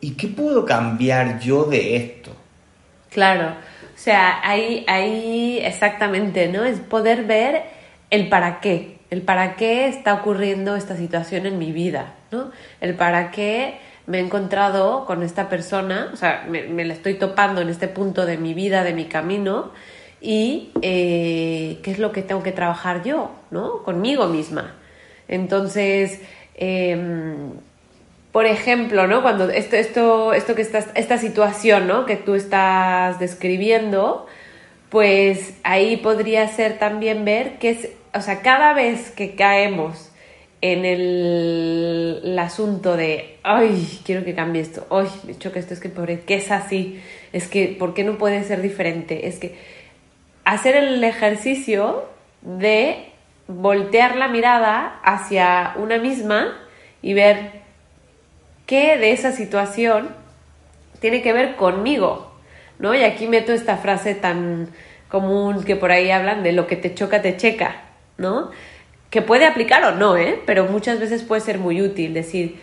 ¿y 0.00 0.12
qué 0.12 0.28
puedo 0.28 0.64
cambiar 0.64 1.38
yo 1.38 1.64
de 1.64 1.96
esto? 1.96 2.32
Claro, 3.10 3.50
o 3.50 3.98
sea, 3.98 4.40
ahí, 4.42 4.84
ahí 4.88 5.60
exactamente, 5.62 6.48
¿no? 6.48 6.64
Es 6.64 6.80
poder 6.80 7.24
ver 7.24 7.62
el 8.10 8.28
para 8.28 8.60
qué, 8.60 8.98
el 9.10 9.22
para 9.22 9.56
qué 9.56 9.86
está 9.88 10.14
ocurriendo 10.14 10.74
esta 10.74 10.96
situación 10.96 11.46
en 11.46 11.58
mi 11.58 11.70
vida, 11.70 12.14
¿no? 12.30 12.50
El 12.80 12.94
para 12.94 13.30
qué 13.30 13.78
me 14.10 14.18
he 14.18 14.20
encontrado 14.20 15.06
con 15.06 15.22
esta 15.22 15.48
persona, 15.48 16.10
o 16.12 16.16
sea, 16.16 16.44
me, 16.48 16.84
la 16.84 16.92
estoy 16.92 17.14
topando 17.14 17.60
en 17.60 17.68
este 17.68 17.86
punto 17.86 18.26
de 18.26 18.38
mi 18.38 18.54
vida, 18.54 18.82
de 18.82 18.92
mi 18.92 19.04
camino, 19.04 19.70
y 20.20 20.70
eh, 20.82 21.78
qué 21.84 21.92
es 21.92 22.00
lo 22.00 22.10
que 22.10 22.22
tengo 22.22 22.42
que 22.42 22.50
trabajar 22.50 23.04
yo, 23.04 23.30
¿no? 23.52 23.84
Conmigo 23.84 24.26
misma. 24.26 24.74
Entonces, 25.28 26.20
em, 26.56 27.52
por 28.32 28.46
ejemplo, 28.46 29.06
¿no? 29.06 29.22
Cuando 29.22 29.48
esto, 29.48 29.76
esto, 29.76 30.32
esto 30.32 30.56
que 30.56 30.62
estás, 30.62 30.88
esta 30.96 31.16
situación, 31.16 31.86
¿no? 31.86 32.04
Que 32.04 32.16
tú 32.16 32.34
estás 32.34 33.20
describiendo, 33.20 34.26
pues 34.88 35.54
ahí 35.62 35.98
podría 35.98 36.48
ser 36.48 36.80
también 36.80 37.24
ver 37.24 37.58
que 37.60 37.70
es, 37.70 37.88
o 38.12 38.20
sea, 38.20 38.42
cada 38.42 38.74
vez 38.74 39.12
que 39.12 39.36
caemos 39.36 40.09
en 40.62 40.84
el, 40.84 42.36
asunto 42.38 42.96
de, 42.96 43.38
ay, 43.42 44.00
quiero 44.04 44.24
que 44.24 44.34
cambie 44.34 44.62
esto, 44.62 44.86
ay, 44.90 45.08
me 45.24 45.36
choca 45.38 45.58
esto, 45.58 45.74
es 45.74 45.80
que 45.80 45.88
pobre, 45.88 46.20
que 46.20 46.36
es 46.36 46.50
así, 46.50 47.00
es 47.32 47.48
que, 47.48 47.76
¿por 47.78 47.94
qué 47.94 48.04
no 48.04 48.18
puede 48.18 48.42
ser 48.44 48.62
diferente? 48.62 49.28
Es 49.28 49.38
que 49.38 49.56
hacer 50.44 50.76
el 50.76 51.02
ejercicio 51.04 52.08
de 52.42 53.10
voltear 53.46 54.16
la 54.16 54.28
mirada 54.28 55.00
hacia 55.02 55.74
una 55.76 55.98
misma 55.98 56.56
y 57.02 57.14
ver 57.14 57.60
qué 58.66 58.96
de 58.96 59.12
esa 59.12 59.32
situación 59.32 60.08
tiene 61.00 61.22
que 61.22 61.32
ver 61.32 61.56
conmigo, 61.56 62.32
¿no? 62.78 62.94
Y 62.94 63.02
aquí 63.02 63.26
meto 63.26 63.52
esta 63.52 63.76
frase 63.76 64.14
tan 64.14 64.68
común 65.08 65.64
que 65.64 65.76
por 65.76 65.90
ahí 65.90 66.10
hablan 66.10 66.42
de 66.42 66.52
lo 66.52 66.66
que 66.66 66.76
te 66.76 66.94
choca, 66.94 67.22
te 67.22 67.36
checa, 67.36 67.82
¿no? 68.16 68.50
Que 69.10 69.22
puede 69.22 69.44
aplicar 69.44 69.82
o 69.84 69.92
no, 69.92 70.16
¿eh? 70.16 70.40
Pero 70.46 70.66
muchas 70.66 71.00
veces 71.00 71.22
puede 71.22 71.40
ser 71.40 71.58
muy 71.58 71.82
útil 71.82 72.14
decir, 72.14 72.60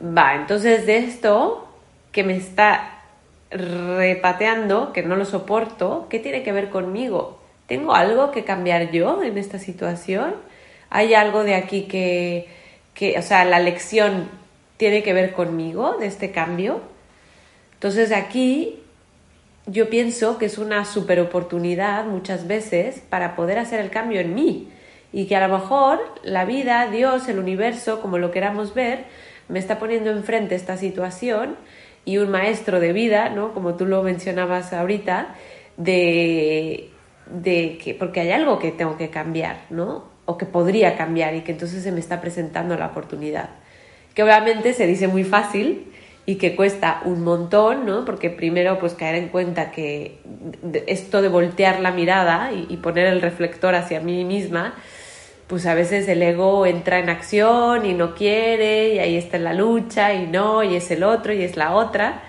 va, 0.00 0.34
entonces 0.34 0.84
de 0.84 0.98
esto 0.98 1.68
que 2.12 2.24
me 2.24 2.36
está 2.36 3.02
repateando, 3.50 4.92
que 4.92 5.02
no 5.02 5.16
lo 5.16 5.24
soporto, 5.24 6.06
¿qué 6.10 6.18
tiene 6.18 6.42
que 6.42 6.52
ver 6.52 6.70
conmigo? 6.70 7.40
¿Tengo 7.66 7.94
algo 7.94 8.32
que 8.32 8.44
cambiar 8.44 8.90
yo 8.90 9.22
en 9.22 9.38
esta 9.38 9.58
situación? 9.58 10.34
¿Hay 10.88 11.14
algo 11.14 11.44
de 11.44 11.54
aquí 11.54 11.82
que, 11.82 12.48
que 12.94 13.16
o 13.18 13.22
sea, 13.22 13.44
la 13.44 13.60
lección 13.60 14.28
tiene 14.76 15.02
que 15.02 15.12
ver 15.12 15.32
conmigo, 15.32 15.96
de 15.98 16.06
este 16.06 16.32
cambio? 16.32 16.80
Entonces 17.74 18.10
aquí 18.12 18.80
yo 19.66 19.88
pienso 19.88 20.36
que 20.38 20.46
es 20.46 20.58
una 20.58 20.84
super 20.84 21.20
oportunidad 21.20 22.04
muchas 22.06 22.48
veces 22.48 23.00
para 23.08 23.36
poder 23.36 23.58
hacer 23.58 23.78
el 23.78 23.90
cambio 23.90 24.20
en 24.20 24.34
mí 24.34 24.68
y 25.12 25.26
que 25.26 25.36
a 25.36 25.46
lo 25.46 25.58
mejor 25.58 26.00
la 26.22 26.44
vida, 26.44 26.88
Dios, 26.90 27.28
el 27.28 27.38
universo, 27.38 28.00
como 28.00 28.18
lo 28.18 28.30
queramos 28.30 28.74
ver, 28.74 29.04
me 29.48 29.58
está 29.58 29.78
poniendo 29.78 30.10
enfrente 30.10 30.54
esta 30.54 30.76
situación 30.76 31.56
y 32.04 32.18
un 32.18 32.30
maestro 32.30 32.80
de 32.80 32.92
vida, 32.92 33.28
¿no? 33.28 33.52
Como 33.52 33.74
tú 33.74 33.86
lo 33.86 34.02
mencionabas 34.02 34.72
ahorita, 34.72 35.34
de 35.76 36.90
de 37.30 37.78
que, 37.82 37.94
porque 37.94 38.20
hay 38.20 38.32
algo 38.32 38.58
que 38.58 38.72
tengo 38.72 38.96
que 38.96 39.10
cambiar, 39.10 39.62
¿no? 39.70 40.04
O 40.26 40.36
que 40.36 40.46
podría 40.46 40.96
cambiar 40.96 41.34
y 41.34 41.42
que 41.42 41.52
entonces 41.52 41.82
se 41.82 41.92
me 41.92 42.00
está 42.00 42.20
presentando 42.20 42.76
la 42.76 42.86
oportunidad. 42.86 43.50
Que 44.14 44.22
obviamente 44.22 44.74
se 44.74 44.86
dice 44.86 45.08
muy 45.08 45.24
fácil 45.24 45.92
y 46.26 46.36
que 46.36 46.56
cuesta 46.56 47.00
un 47.04 47.22
montón, 47.22 47.86
¿no? 47.86 48.04
Porque 48.04 48.30
primero 48.30 48.78
pues 48.78 48.94
caer 48.94 49.16
en 49.16 49.28
cuenta 49.28 49.70
que 49.70 50.18
esto 50.86 51.22
de 51.22 51.28
voltear 51.28 51.80
la 51.80 51.92
mirada 51.92 52.52
y, 52.52 52.66
y 52.68 52.76
poner 52.78 53.06
el 53.06 53.22
reflector 53.22 53.74
hacia 53.74 54.00
mí 54.00 54.24
misma, 54.24 54.74
pues 55.50 55.66
a 55.66 55.74
veces 55.74 56.08
el 56.08 56.22
ego 56.22 56.64
entra 56.64 56.98
en 56.98 57.10
acción 57.10 57.84
y 57.84 57.92
no 57.92 58.14
quiere 58.14 58.94
y 58.94 58.98
ahí 59.00 59.16
está 59.16 59.36
la 59.36 59.52
lucha 59.52 60.14
y 60.14 60.26
no, 60.26 60.62
y 60.62 60.76
es 60.76 60.90
el 60.90 61.02
otro 61.02 61.34
y 61.34 61.42
es 61.42 61.58
la 61.58 61.74
otra 61.74 62.22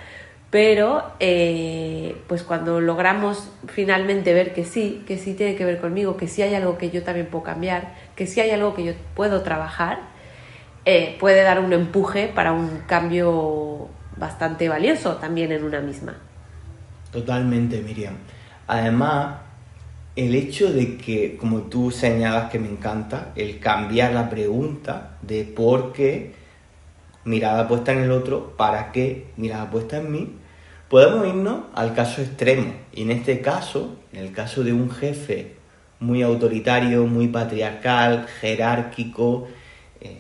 pero 0.52 1.04
eh, 1.22 2.22
pues 2.28 2.44
cuando 2.44 2.82
logramos 2.82 3.50
finalmente 3.68 4.34
ver 4.34 4.54
que 4.54 4.66
sí, 4.66 5.02
que 5.08 5.18
sí 5.18 5.34
tiene 5.34 5.56
que 5.56 5.64
ver 5.64 5.80
conmigo, 5.80 6.18
que 6.18 6.28
sí 6.28 6.42
hay 6.42 6.54
algo 6.54 6.78
que 6.78 6.92
yo 6.92 7.04
también 7.04 7.28
puedo 7.28 7.46
cambiar, 7.46 7.96
que 8.18 8.28
sí 8.28 8.42
hay 8.42 8.52
algo 8.52 8.76
que 8.76 8.84
yo 8.84 8.92
puedo 9.16 9.44
trabajar, 9.44 10.00
eh, 10.84 11.16
puede 11.22 11.42
dar 11.44 11.62
un 11.62 11.72
empuje 11.72 12.28
para 12.28 12.52
un 12.52 12.82
cambio 12.86 13.88
bastante 14.18 14.68
valioso 14.68 15.16
también 15.16 15.54
en 15.54 15.64
una 15.64 15.80
misma. 15.80 16.18
Totalmente, 17.14 17.82
Miriam. 17.82 18.16
Además, 18.68 19.36
el 20.16 20.36
hecho 20.36 20.72
de 20.72 20.98
que, 20.98 21.38
como 21.38 21.62
tú 21.62 21.92
señalas 21.92 22.50
que 22.52 22.60
me 22.60 22.70
encanta, 22.70 23.32
el 23.36 23.60
cambiar 23.60 24.14
la 24.14 24.30
pregunta 24.30 25.18
de 25.22 25.44
por 25.44 25.94
qué 25.94 26.34
mirada 27.24 27.68
puesta 27.68 27.92
en 27.92 28.00
el 28.00 28.12
otro, 28.12 28.56
para 28.58 28.92
qué 28.92 29.28
mirada 29.38 29.70
puesta 29.70 29.98
en 29.98 30.12
mí, 30.12 30.36
Podemos 30.92 31.26
irnos 31.26 31.62
al 31.74 31.94
caso 31.94 32.22
extremo, 32.22 32.74
y 32.92 33.04
en 33.04 33.12
este 33.12 33.40
caso, 33.40 33.96
en 34.12 34.26
el 34.26 34.34
caso 34.34 34.62
de 34.62 34.74
un 34.74 34.92
jefe 34.92 35.54
muy 36.02 36.22
autoritario, 36.22 37.08
muy 37.08 37.30
patriarcal, 37.30 38.28
jerárquico, 38.28 39.48
eh, 40.02 40.18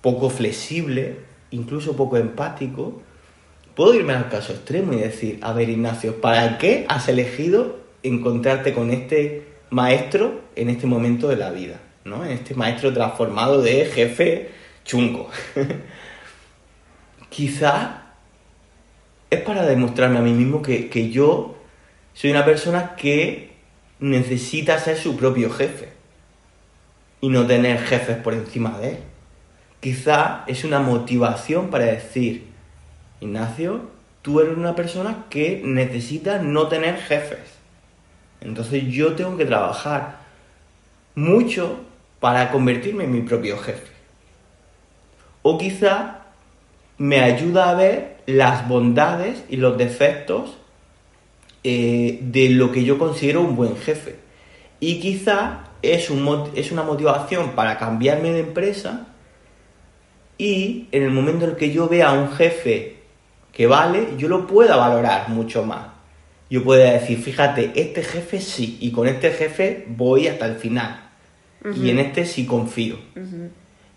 poco 0.00 0.30
flexible, 0.30 1.20
incluso 1.52 1.94
poco 1.94 2.16
empático, 2.16 3.00
puedo 3.76 3.94
irme 3.94 4.14
al 4.14 4.28
caso 4.28 4.52
extremo 4.52 4.94
y 4.94 4.96
decir, 4.96 5.38
a 5.42 5.52
ver 5.52 5.70
Ignacio, 5.70 6.20
¿para 6.20 6.58
qué 6.58 6.84
has 6.88 7.08
elegido 7.08 7.78
encontrarte 8.06 8.72
con 8.72 8.90
este 8.90 9.46
maestro 9.70 10.40
en 10.54 10.70
este 10.70 10.86
momento 10.86 11.28
de 11.28 11.36
la 11.36 11.50
vida? 11.50 11.80
¿no? 12.06 12.24
En 12.24 12.30
este 12.32 12.54
maestro 12.54 12.92
transformado 12.92 13.60
de 13.60 13.84
jefe 13.86 14.50
chungo. 14.84 15.28
Quizá 17.28 18.02
es 19.28 19.40
para 19.40 19.66
demostrarme 19.66 20.18
a 20.18 20.22
mí 20.22 20.32
mismo 20.32 20.62
que, 20.62 21.10
yo 21.10 21.56
soy 22.14 22.30
una 22.30 22.44
persona 22.44 22.94
que 22.96 23.56
necesita 23.98 24.78
ser 24.78 24.96
su 24.96 25.16
propio 25.16 25.50
jefe 25.50 25.88
y 27.20 27.28
no 27.28 27.46
tener 27.46 27.80
jefes 27.80 28.16
por 28.18 28.34
encima 28.34 28.78
de 28.78 28.90
él. 28.90 28.98
Quizá 29.80 30.44
es 30.46 30.64
una 30.64 30.78
motivación 30.78 31.70
para 31.70 31.86
decir, 31.86 32.46
Ignacio, 33.20 33.90
tú 34.22 34.40
eres 34.40 34.56
una 34.56 34.74
persona 34.74 35.26
que 35.28 35.60
necesita 35.64 36.38
no 36.38 36.68
tener 36.68 36.96
jefes. 36.96 37.55
Entonces 38.40 38.84
yo 38.88 39.14
tengo 39.14 39.36
que 39.36 39.44
trabajar 39.44 40.18
mucho 41.14 41.80
para 42.20 42.50
convertirme 42.50 43.04
en 43.04 43.12
mi 43.12 43.22
propio 43.22 43.58
jefe. 43.58 43.92
O 45.42 45.58
quizá 45.58 46.22
me 46.98 47.20
ayuda 47.20 47.70
a 47.70 47.74
ver 47.74 48.16
las 48.26 48.68
bondades 48.68 49.44
y 49.48 49.56
los 49.56 49.76
defectos 49.78 50.56
eh, 51.62 52.18
de 52.22 52.50
lo 52.50 52.72
que 52.72 52.84
yo 52.84 52.98
considero 52.98 53.40
un 53.42 53.56
buen 53.56 53.76
jefe. 53.76 54.16
Y 54.80 55.00
quizá 55.00 55.64
es, 55.82 56.10
un, 56.10 56.50
es 56.54 56.72
una 56.72 56.82
motivación 56.82 57.50
para 57.50 57.78
cambiarme 57.78 58.32
de 58.32 58.40
empresa 58.40 59.06
y 60.38 60.88
en 60.92 61.02
el 61.02 61.10
momento 61.10 61.44
en 61.44 61.52
el 61.52 61.56
que 61.56 61.72
yo 61.72 61.88
vea 61.88 62.10
a 62.10 62.12
un 62.12 62.30
jefe 62.32 62.96
que 63.52 63.66
vale, 63.66 64.14
yo 64.18 64.28
lo 64.28 64.46
pueda 64.46 64.76
valorar 64.76 65.30
mucho 65.30 65.64
más. 65.64 65.95
Yo 66.48 66.62
pueda 66.62 66.92
decir, 66.92 67.20
fíjate, 67.20 67.72
este 67.74 68.02
jefe 68.02 68.40
sí, 68.40 68.78
y 68.80 68.92
con 68.92 69.08
este 69.08 69.30
jefe 69.32 69.84
voy 69.88 70.28
hasta 70.28 70.46
el 70.46 70.56
final. 70.56 71.02
Y 71.74 71.90
en 71.90 71.98
este 71.98 72.24
sí 72.24 72.46
confío. 72.46 72.96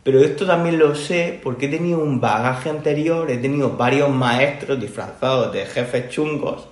Pero 0.03 0.21
esto 0.21 0.47
también 0.47 0.79
lo 0.79 0.95
sé 0.95 1.39
porque 1.43 1.67
he 1.67 1.69
tenido 1.69 1.99
un 1.99 2.19
bagaje 2.19 2.69
anterior, 2.69 3.29
he 3.29 3.37
tenido 3.37 3.77
varios 3.77 4.09
maestros 4.09 4.79
disfrazados 4.79 5.53
de 5.53 5.65
jefes 5.65 6.09
chungos 6.09 6.67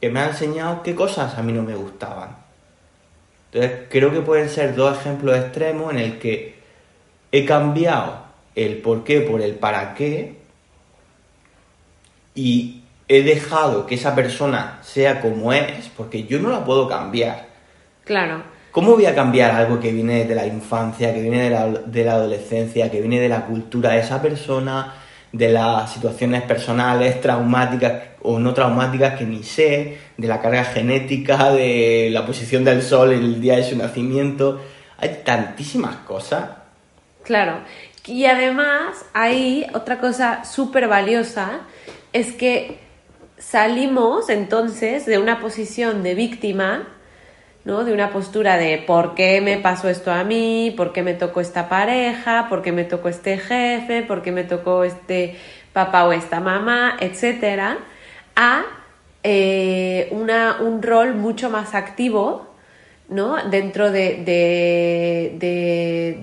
que 0.00 0.10
me 0.10 0.20
han 0.20 0.30
enseñado 0.30 0.82
qué 0.82 0.94
cosas 0.94 1.38
a 1.38 1.42
mí 1.42 1.52
no 1.52 1.62
me 1.62 1.76
gustaban. 1.76 2.36
Entonces 3.52 3.82
creo 3.88 4.12
que 4.12 4.20
pueden 4.20 4.48
ser 4.48 4.74
dos 4.74 4.98
ejemplos 4.98 5.36
extremos 5.36 5.92
en 5.92 5.98
el 6.00 6.18
que 6.18 6.56
he 7.30 7.44
cambiado 7.44 8.24
el 8.54 8.78
por 8.78 9.04
qué 9.04 9.20
por 9.20 9.40
el 9.40 9.54
para 9.54 9.94
qué 9.94 10.36
y 12.34 12.83
he 13.08 13.22
dejado 13.22 13.86
que 13.86 13.96
esa 13.96 14.14
persona 14.14 14.78
sea 14.82 15.20
como 15.20 15.52
es, 15.52 15.88
porque 15.96 16.24
yo 16.24 16.38
no 16.38 16.50
la 16.50 16.64
puedo 16.64 16.88
cambiar. 16.88 17.46
Claro. 18.04 18.42
¿Cómo 18.70 18.92
voy 18.92 19.06
a 19.06 19.14
cambiar 19.14 19.52
algo 19.52 19.78
que 19.78 19.92
viene 19.92 20.24
de 20.24 20.34
la 20.34 20.46
infancia, 20.46 21.14
que 21.14 21.20
viene 21.20 21.44
de 21.44 22.04
la, 22.04 22.12
adolescencia, 22.12 22.90
que 22.90 23.00
viene 23.00 23.20
de 23.20 23.28
la 23.28 23.46
cultura 23.46 23.90
de 23.90 24.00
esa 24.00 24.20
persona, 24.20 24.94
de 25.30 25.48
las 25.50 25.92
situaciones 25.92 26.42
personales, 26.42 27.20
traumáticas 27.20 28.02
o 28.22 28.38
no 28.38 28.52
traumáticas 28.52 29.16
que 29.16 29.24
ni 29.24 29.42
sé, 29.42 29.98
de 30.16 30.26
la 30.26 30.40
carga 30.40 30.64
genética, 30.64 31.52
de 31.52 32.08
la 32.10 32.26
posición 32.26 32.64
del 32.64 32.82
sol 32.82 33.12
en 33.12 33.22
el 33.22 33.40
día 33.40 33.56
de 33.56 33.64
su 33.64 33.76
nacimiento? 33.76 34.60
Hay 34.98 35.20
tantísimas 35.24 35.96
cosas. 35.98 36.50
Claro. 37.22 37.58
Y 38.06 38.26
además, 38.26 39.04
hay 39.12 39.66
otra 39.72 39.98
cosa 40.00 40.44
súper 40.44 40.88
valiosa, 40.88 41.60
es 42.12 42.32
que 42.32 42.78
salimos 43.38 44.30
entonces 44.30 45.06
de 45.06 45.18
una 45.18 45.40
posición 45.40 46.02
de 46.02 46.14
víctima 46.14 46.88
¿no? 47.64 47.84
De 47.84 47.92
una 47.92 48.10
postura 48.10 48.56
de 48.56 48.78
¿por 48.78 49.14
qué 49.14 49.40
me 49.40 49.58
pasó 49.58 49.88
esto 49.88 50.12
a 50.12 50.22
mí? 50.22 50.72
¿Por 50.76 50.92
qué 50.92 51.02
me 51.02 51.14
tocó 51.14 51.40
esta 51.40 51.68
pareja? 51.68 52.46
¿Por 52.48 52.62
qué 52.62 52.72
me 52.72 52.84
tocó 52.84 53.08
este 53.08 53.38
jefe? 53.38 54.02
¿Por 54.02 54.22
qué 54.22 54.32
me 54.32 54.44
tocó 54.44 54.84
este 54.84 55.36
papá 55.72 56.04
o 56.04 56.12
esta 56.12 56.40
mamá? 56.40 56.96
Etcétera, 57.00 57.78
a 58.36 58.64
eh, 59.22 60.08
una, 60.10 60.58
un 60.60 60.82
rol 60.82 61.14
mucho 61.14 61.48
más 61.48 61.74
activo 61.74 62.54
¿no? 63.08 63.36
dentro 63.48 63.90
de, 63.90 64.22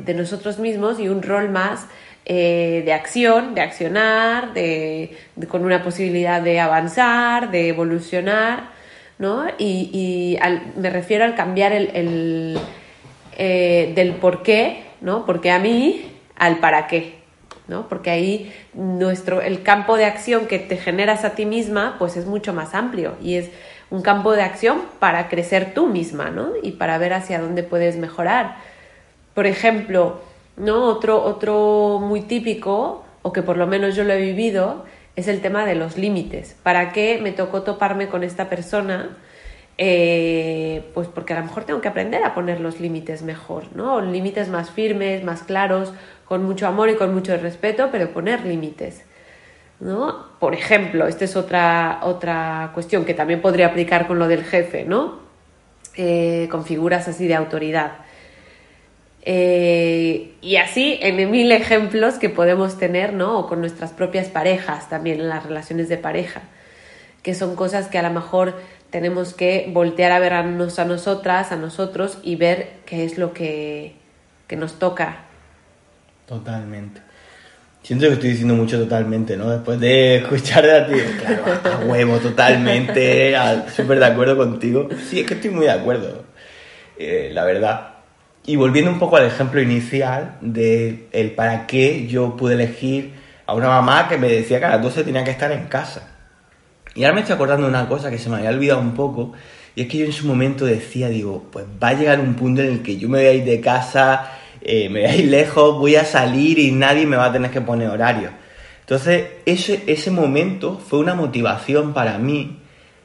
de, 0.06 0.14
nosotros 0.14 0.60
mismos 0.60 1.00
y 1.00 1.10
un 1.10 1.24
rol 1.24 1.50
más 1.50 1.88
eh, 2.26 2.84
de 2.86 2.94
acción, 2.94 3.56
de 3.56 3.62
accionar, 3.62 4.54
de, 4.54 5.18
con 5.48 5.66
una 5.66 5.84
posibilidad 5.84 6.42
de 6.42 6.60
avanzar, 6.60 7.52
de 7.52 7.70
evolucionar. 7.70 8.70
¿no? 9.18 9.46
Y, 9.60 10.40
me 10.76 10.90
refiero 10.90 11.26
al 11.26 11.36
cambiar 11.36 11.74
el, 11.74 12.60
eh, 13.38 13.92
del 13.96 14.14
por 14.14 14.42
qué 14.42 14.92
¿no? 15.02 15.26
Porque 15.26 15.52
a 15.52 15.60
mí, 15.60 16.12
al 16.38 16.60
para 16.60 16.88
qué, 16.88 17.16
¿no? 17.68 17.90
Porque 17.90 18.12
ahí 18.12 18.54
nuestro, 18.74 19.42
el 19.42 19.64
campo 19.64 19.98
de 19.98 20.06
acción 20.06 20.46
que 20.46 20.60
te 20.60 20.78
generas 20.78 21.26
a 21.26 21.32
ti 21.32 21.46
misma, 21.46 21.96
pues 22.00 22.16
es 22.16 22.26
mucho 22.26 22.54
más 22.54 22.74
amplio 22.74 23.16
y 23.22 23.36
es 23.36 23.50
un 23.90 24.04
campo 24.04 24.32
de 24.32 24.44
acción 24.44 24.84
para 25.00 25.28
crecer 25.28 25.74
tú 25.74 25.88
misma, 25.88 26.30
¿no? 26.30 26.52
Y 26.64 26.74
para 26.74 26.98
ver 26.98 27.14
hacia 27.14 27.42
dónde 27.42 27.64
puedes 27.64 27.98
mejorar. 27.98 28.56
Por 29.34 29.48
ejemplo, 29.48 30.22
¿no? 30.58 30.86
Otro, 30.86 31.24
otro 31.24 32.00
muy 32.02 32.22
típico, 32.22 33.04
o 33.22 33.32
que 33.32 33.42
por 33.42 33.58
lo 33.58 33.68
menos 33.68 33.96
yo 33.96 34.04
lo 34.04 34.14
he 34.14 34.22
vivido, 34.22 34.86
es 35.16 35.28
el 35.28 35.42
tema 35.42 35.66
de 35.66 35.76
los 35.76 35.98
límites. 35.98 36.56
¿Para 36.64 36.92
qué 36.92 37.20
me 37.22 37.32
tocó 37.32 37.64
toparme 37.64 38.08
con 38.08 38.24
esta 38.24 38.50
persona? 38.50 39.18
Eh, 39.78 40.84
pues 40.94 41.08
porque 41.08 41.34
a 41.34 41.40
lo 41.40 41.46
mejor 41.46 41.64
tengo 41.64 41.82
que 41.82 41.88
aprender 41.88 42.24
a 42.24 42.34
poner 42.34 42.60
los 42.60 42.80
límites 42.80 43.24
mejor, 43.24 43.66
¿no? 43.76 44.02
Límites 44.02 44.50
más 44.50 44.70
firmes, 44.70 45.24
más 45.24 45.44
claros, 45.44 45.94
con 46.26 46.44
mucho 46.44 46.68
amor 46.68 46.90
y 46.90 46.96
con 46.96 47.14
mucho 47.14 47.36
respeto, 47.38 47.90
pero 47.92 48.12
poner 48.12 48.46
límites. 48.46 49.04
¿no? 49.82 50.28
Por 50.40 50.54
ejemplo, 50.54 51.08
esta 51.08 51.26
es 51.26 51.36
otra, 51.36 52.00
otra 52.04 52.72
cuestión 52.74 53.04
que 53.04 53.14
también 53.14 53.42
podría 53.42 53.68
aplicar 53.68 54.08
con 54.08 54.20
lo 54.20 54.28
del 54.28 54.44
jefe, 54.44 54.86
¿no? 54.86 55.20
Eh, 55.96 56.48
con 56.50 56.64
figuras 56.64 57.08
así 57.08 57.28
de 57.28 57.36
autoridad. 57.36 57.94
Eh, 59.24 60.34
y 60.42 60.56
así 60.56 60.98
en 61.02 61.30
mil 61.30 61.52
ejemplos 61.52 62.16
que 62.16 62.30
podemos 62.30 62.78
tener, 62.78 63.14
¿no? 63.14 63.40
O 63.40 63.48
con 63.48 63.60
nuestras 63.60 63.92
propias 63.92 64.28
parejas 64.28 64.90
también, 64.90 65.20
en 65.20 65.30
las 65.30 65.44
relaciones 65.46 65.90
de 65.90 65.98
pareja, 65.98 66.42
que 67.22 67.36
son 67.36 67.56
cosas 67.56 67.88
que 67.88 68.00
a 68.00 68.04
lo 68.04 68.10
mejor 68.12 68.56
tenemos 68.90 69.34
que 69.34 69.70
voltear 69.72 70.12
a 70.12 70.20
vernos 70.20 70.80
a 70.80 70.86
nosotras, 70.86 71.52
a 71.52 71.56
nosotros 71.56 72.18
y 72.24 72.36
ver 72.36 72.70
qué 72.86 73.06
es 73.06 73.18
lo 73.18 73.34
que, 73.34 73.96
que 74.48 74.56
nos 74.56 74.80
toca. 74.80 75.26
Totalmente. 76.26 77.02
Siento 77.84 78.08
que 78.08 78.14
estoy 78.14 78.30
diciendo 78.32 78.54
mucho 78.54 78.78
totalmente, 78.78 79.36
¿no? 79.38 79.50
Después 79.50 79.80
de 79.80 80.18
escuchar 80.18 80.70
a 80.70 80.88
ti, 80.88 80.94
claro, 81.20 81.44
a 81.64 81.86
huevo, 81.86 82.18
totalmente, 82.18 83.36
súper 83.76 84.00
de 84.00 84.06
acuerdo 84.06 84.38
contigo. 84.38 84.88
Sí, 85.10 85.22
es 85.22 85.26
que 85.26 85.34
estoy 85.34 85.50
muy 85.50 85.66
de 85.66 85.72
acuerdo, 85.72 86.24
eh, 86.98 87.32
la 87.34 87.44
verdad. 87.44 87.91
Y 88.46 88.56
volviendo 88.56 88.92
un 88.92 89.00
poco 89.00 89.18
al 89.18 89.26
ejemplo 89.26 89.62
inicial 89.62 90.38
de 90.42 91.08
el 91.12 91.32
para 91.32 91.68
qué 91.68 92.08
yo 92.08 92.36
pude 92.36 92.56
elegir 92.56 93.14
a 93.46 93.54
una 93.54 93.68
mamá 93.68 94.08
que 94.08 94.18
me 94.18 94.28
decía 94.28 94.60
que 94.60 94.66
a 94.66 94.72
las 94.72 94.82
12 94.82 95.04
tenía 95.04 95.24
que 95.24 95.32
estar 95.32 95.52
en 95.52 95.66
casa. 95.66 96.08
Y 96.96 97.04
ahora 97.04 97.16
me 97.16 97.22
estoy 97.22 97.36
acordando 97.36 97.64
de 97.64 97.70
una 97.70 97.88
cosa 97.88 98.10
que 98.10 98.18
se 98.18 98.30
me 98.30 98.38
había 98.38 98.50
olvidado 98.50 98.82
un 98.82 98.94
poco, 98.94 99.34
y 99.76 99.84
es 99.84 99.88
que 99.88 100.00
yo 100.00 100.06
en 100.06 100.12
su 100.12 100.28
momento 100.28 100.66
decía, 100.66 101.08
digo, 101.08 101.46
pues 101.52 101.66
va 101.82 101.90
a 101.90 101.94
llegar 101.94 102.20
un 102.20 102.34
punto 102.34 102.62
en 102.62 102.68
el 102.68 102.82
que 102.82 102.98
yo 102.98 103.08
me 103.08 103.20
voy 103.20 103.28
a 103.28 103.34
ir 103.34 103.46
de 103.46 103.62
casa 103.62 104.32
eh, 104.62 104.90
me 104.90 105.08
voy 105.08 105.24
lejos, 105.24 105.78
voy 105.80 105.96
a 105.96 106.06
salir 106.06 106.60
y 106.60 106.72
nadie 106.72 107.06
me 107.06 107.18
va 107.18 107.26
a 107.26 107.32
tener 107.34 107.52
que 107.52 107.62
poner 107.62 107.90
horario. 107.90 108.30
Entonces, 108.82 109.26
ese, 109.46 109.84
ese 109.88 110.12
momento 110.12 110.78
fue 110.78 111.00
una 111.00 111.16
motivación 111.16 111.94
para 111.94 112.18
mí 112.18 112.60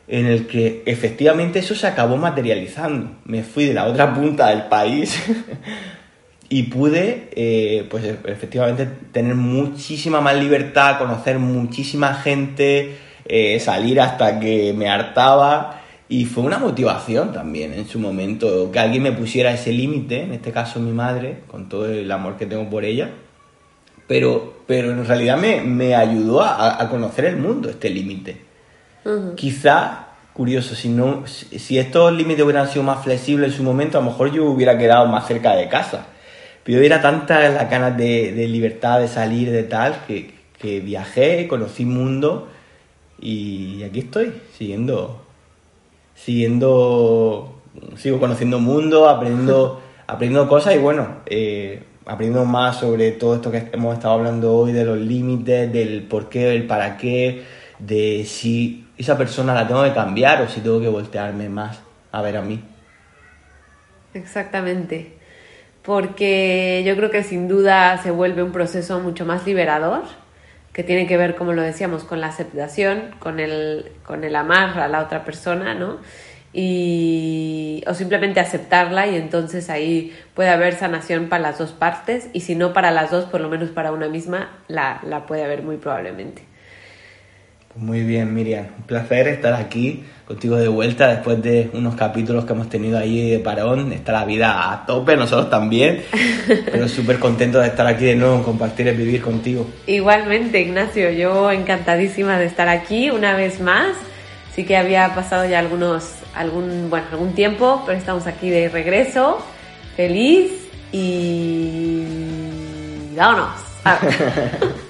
en 0.08 0.26
el 0.26 0.46
que 0.46 0.82
efectivamente 0.86 1.58
eso 1.58 1.74
se 1.74 1.86
acabó 1.86 2.16
materializando. 2.16 3.10
Me 3.24 3.42
fui 3.42 3.64
de 3.64 3.74
la 3.74 3.86
otra 3.86 4.14
punta 4.14 4.48
del 4.48 4.64
país 4.64 5.20
y 6.48 6.64
pude, 6.64 7.28
eh, 7.32 7.86
pues 7.90 8.04
efectivamente, 8.04 8.88
tener 9.12 9.34
muchísima 9.34 10.20
más 10.20 10.36
libertad, 10.36 10.98
conocer 10.98 11.38
muchísima 11.38 12.14
gente, 12.14 12.96
eh, 13.24 13.58
salir 13.58 14.00
hasta 14.00 14.38
que 14.38 14.72
me 14.72 14.88
hartaba 14.88 15.82
y 16.08 16.24
fue 16.24 16.44
una 16.44 16.58
motivación 16.58 17.32
también 17.32 17.72
en 17.72 17.88
su 17.88 17.98
momento 17.98 18.70
que 18.70 18.78
alguien 18.78 19.02
me 19.02 19.12
pusiera 19.12 19.52
ese 19.52 19.72
límite, 19.72 20.22
en 20.22 20.32
este 20.32 20.52
caso 20.52 20.78
mi 20.78 20.92
madre, 20.92 21.40
con 21.48 21.68
todo 21.68 21.86
el 21.86 22.10
amor 22.12 22.36
que 22.36 22.46
tengo 22.46 22.70
por 22.70 22.84
ella. 22.84 23.10
Pero, 24.06 24.62
pero 24.68 24.92
en 24.92 25.04
realidad 25.04 25.36
me, 25.36 25.62
me 25.62 25.96
ayudó 25.96 26.42
a, 26.42 26.88
conocer 26.88 27.24
el 27.24 27.38
mundo, 27.38 27.68
este 27.68 27.90
límite. 27.90 28.40
Quizá, 29.36 30.08
curioso, 30.32 30.74
si, 30.74 30.88
no, 30.88 31.24
si 31.26 31.78
estos 31.78 32.12
límites 32.12 32.44
hubieran 32.44 32.68
sido 32.68 32.82
más 32.82 33.04
flexibles 33.04 33.52
en 33.52 33.56
su 33.56 33.62
momento, 33.62 33.98
a 33.98 34.00
lo 34.00 34.10
mejor 34.10 34.32
yo 34.32 34.44
hubiera 34.46 34.76
quedado 34.76 35.06
más 35.06 35.26
cerca 35.26 35.54
de 35.54 35.68
casa. 35.68 36.06
Pero 36.64 36.80
era 36.80 37.00
tanta 37.00 37.48
la 37.48 37.64
ganas 37.64 37.96
de, 37.96 38.32
de, 38.32 38.48
libertad, 38.48 39.00
de 39.00 39.08
salir, 39.08 39.50
de 39.52 39.62
tal, 39.62 40.04
que, 40.06 40.34
que 40.58 40.80
viajé, 40.80 41.46
conocí 41.46 41.84
mundo 41.84 42.48
y 43.20 43.82
aquí 43.84 44.00
estoy, 44.00 44.32
siguiendo 44.58 45.26
siguiendo, 46.16 47.60
sigo 47.96 48.18
conociendo 48.18 48.58
mundo, 48.58 49.08
aprendiendo, 49.08 49.80
aprendiendo 50.06 50.48
cosas 50.48 50.74
y 50.74 50.78
bueno, 50.78 51.06
eh, 51.26 51.82
aprendiendo 52.06 52.44
más 52.44 52.80
sobre 52.80 53.12
todo 53.12 53.36
esto 53.36 53.50
que 53.50 53.68
hemos 53.72 53.94
estado 53.94 54.14
hablando 54.14 54.56
hoy, 54.56 54.72
de 54.72 54.84
los 54.84 54.98
límites, 54.98 55.72
del 55.72 56.02
por 56.02 56.28
qué, 56.28 56.54
el 56.54 56.66
para 56.66 56.96
qué, 56.96 57.44
de 57.78 58.24
si 58.26 58.85
esa 58.98 59.16
persona 59.18 59.54
la 59.54 59.66
tengo 59.66 59.84
que 59.84 59.92
cambiar 59.92 60.42
o 60.42 60.48
si 60.48 60.60
tengo 60.60 60.80
que 60.80 60.88
voltearme 60.88 61.48
más 61.48 61.80
a 62.12 62.22
ver 62.22 62.36
a 62.36 62.42
mí. 62.42 62.62
Exactamente, 64.14 65.16
porque 65.82 66.82
yo 66.86 66.96
creo 66.96 67.10
que 67.10 67.22
sin 67.22 67.48
duda 67.48 67.98
se 68.02 68.10
vuelve 68.10 68.42
un 68.42 68.52
proceso 68.52 68.98
mucho 69.00 69.26
más 69.26 69.46
liberador 69.46 70.04
que 70.72 70.82
tiene 70.82 71.06
que 71.06 71.16
ver, 71.16 71.36
como 71.36 71.54
lo 71.54 71.62
decíamos, 71.62 72.04
con 72.04 72.20
la 72.20 72.26
aceptación, 72.26 73.14
con 73.18 73.40
el, 73.40 73.92
con 74.04 74.24
el 74.24 74.36
amar 74.36 74.78
a 74.78 74.88
la 74.88 75.00
otra 75.00 75.24
persona, 75.24 75.74
¿no? 75.74 75.98
Y, 76.52 77.82
o 77.86 77.94
simplemente 77.94 78.40
aceptarla 78.40 79.06
y 79.06 79.16
entonces 79.16 79.70
ahí 79.70 80.14
puede 80.34 80.50
haber 80.50 80.74
sanación 80.74 81.30
para 81.30 81.42
las 81.42 81.58
dos 81.58 81.72
partes 81.72 82.28
y 82.34 82.40
si 82.40 82.56
no 82.56 82.74
para 82.74 82.90
las 82.90 83.10
dos, 83.10 83.24
por 83.24 83.40
lo 83.40 83.48
menos 83.48 83.70
para 83.70 83.90
una 83.90 84.08
misma, 84.08 84.50
la, 84.68 85.00
la 85.02 85.24
puede 85.24 85.44
haber 85.44 85.62
muy 85.62 85.78
probablemente. 85.78 86.42
Muy 87.76 88.02
bien, 88.02 88.32
Miriam. 88.32 88.66
Un 88.78 88.84
placer 88.84 89.28
estar 89.28 89.52
aquí 89.52 90.02
contigo 90.26 90.56
de 90.56 90.68
vuelta 90.68 91.08
después 91.08 91.42
de 91.42 91.70
unos 91.74 91.94
capítulos 91.94 92.46
que 92.46 92.52
hemos 92.54 92.70
tenido 92.70 92.98
ahí 92.98 93.30
de 93.30 93.38
parón. 93.38 93.92
Está 93.92 94.12
la 94.12 94.24
vida 94.24 94.72
a 94.72 94.86
tope, 94.86 95.14
nosotros 95.14 95.50
también. 95.50 96.02
pero 96.72 96.88
súper 96.88 97.18
contento 97.18 97.58
de 97.58 97.66
estar 97.66 97.86
aquí 97.86 98.06
de 98.06 98.16
nuevo, 98.16 98.42
compartir 98.42 98.88
el 98.88 98.96
vivir 98.96 99.20
contigo. 99.20 99.66
Igualmente, 99.86 100.60
Ignacio. 100.60 101.10
Yo 101.10 101.50
encantadísima 101.50 102.38
de 102.38 102.46
estar 102.46 102.68
aquí 102.68 103.10
una 103.10 103.36
vez 103.36 103.60
más. 103.60 103.94
Sí 104.54 104.64
que 104.64 104.78
había 104.78 105.14
pasado 105.14 105.44
ya 105.46 105.58
algunos, 105.58 106.12
algún, 106.34 106.88
bueno, 106.88 107.06
algún 107.12 107.34
tiempo, 107.34 107.82
pero 107.84 107.98
estamos 107.98 108.26
aquí 108.26 108.48
de 108.48 108.70
regreso. 108.70 109.44
Feliz 109.96 110.50
y... 110.92 112.04
¡Vámonos! 113.14 113.50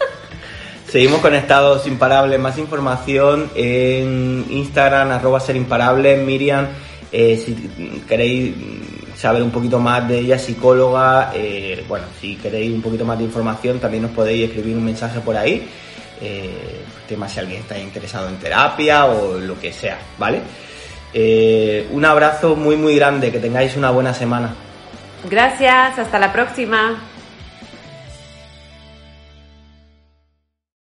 Seguimos 0.96 1.20
conectados 1.20 1.86
imparables. 1.86 2.40
Más 2.40 2.56
información 2.56 3.50
en 3.54 4.46
Instagram, 4.48 5.10
arroba 5.10 5.38
ser 5.40 5.54
imparable. 5.54 6.16
Miriam, 6.16 6.68
eh, 7.12 7.36
si 7.36 7.52
queréis 8.08 8.54
saber 9.14 9.42
un 9.42 9.50
poquito 9.50 9.78
más 9.78 10.08
de 10.08 10.20
ella, 10.20 10.38
psicóloga, 10.38 11.32
eh, 11.34 11.84
bueno, 11.86 12.06
si 12.18 12.36
queréis 12.36 12.72
un 12.72 12.80
poquito 12.80 13.04
más 13.04 13.18
de 13.18 13.24
información, 13.24 13.78
también 13.78 14.06
os 14.06 14.12
podéis 14.12 14.48
escribir 14.48 14.74
un 14.74 14.86
mensaje 14.86 15.20
por 15.20 15.36
ahí. 15.36 15.68
Eh, 16.22 16.80
tema 17.06 17.28
si 17.28 17.40
alguien 17.40 17.60
está 17.60 17.78
interesado 17.78 18.30
en 18.30 18.38
terapia 18.38 19.04
o 19.04 19.36
lo 19.36 19.60
que 19.60 19.74
sea, 19.74 19.98
¿vale? 20.16 20.40
Eh, 21.12 21.88
un 21.92 22.06
abrazo 22.06 22.56
muy 22.56 22.76
muy 22.76 22.96
grande, 22.96 23.30
que 23.30 23.38
tengáis 23.38 23.76
una 23.76 23.90
buena 23.90 24.14
semana. 24.14 24.54
Gracias, 25.28 25.98
hasta 25.98 26.18
la 26.18 26.32
próxima. 26.32 26.96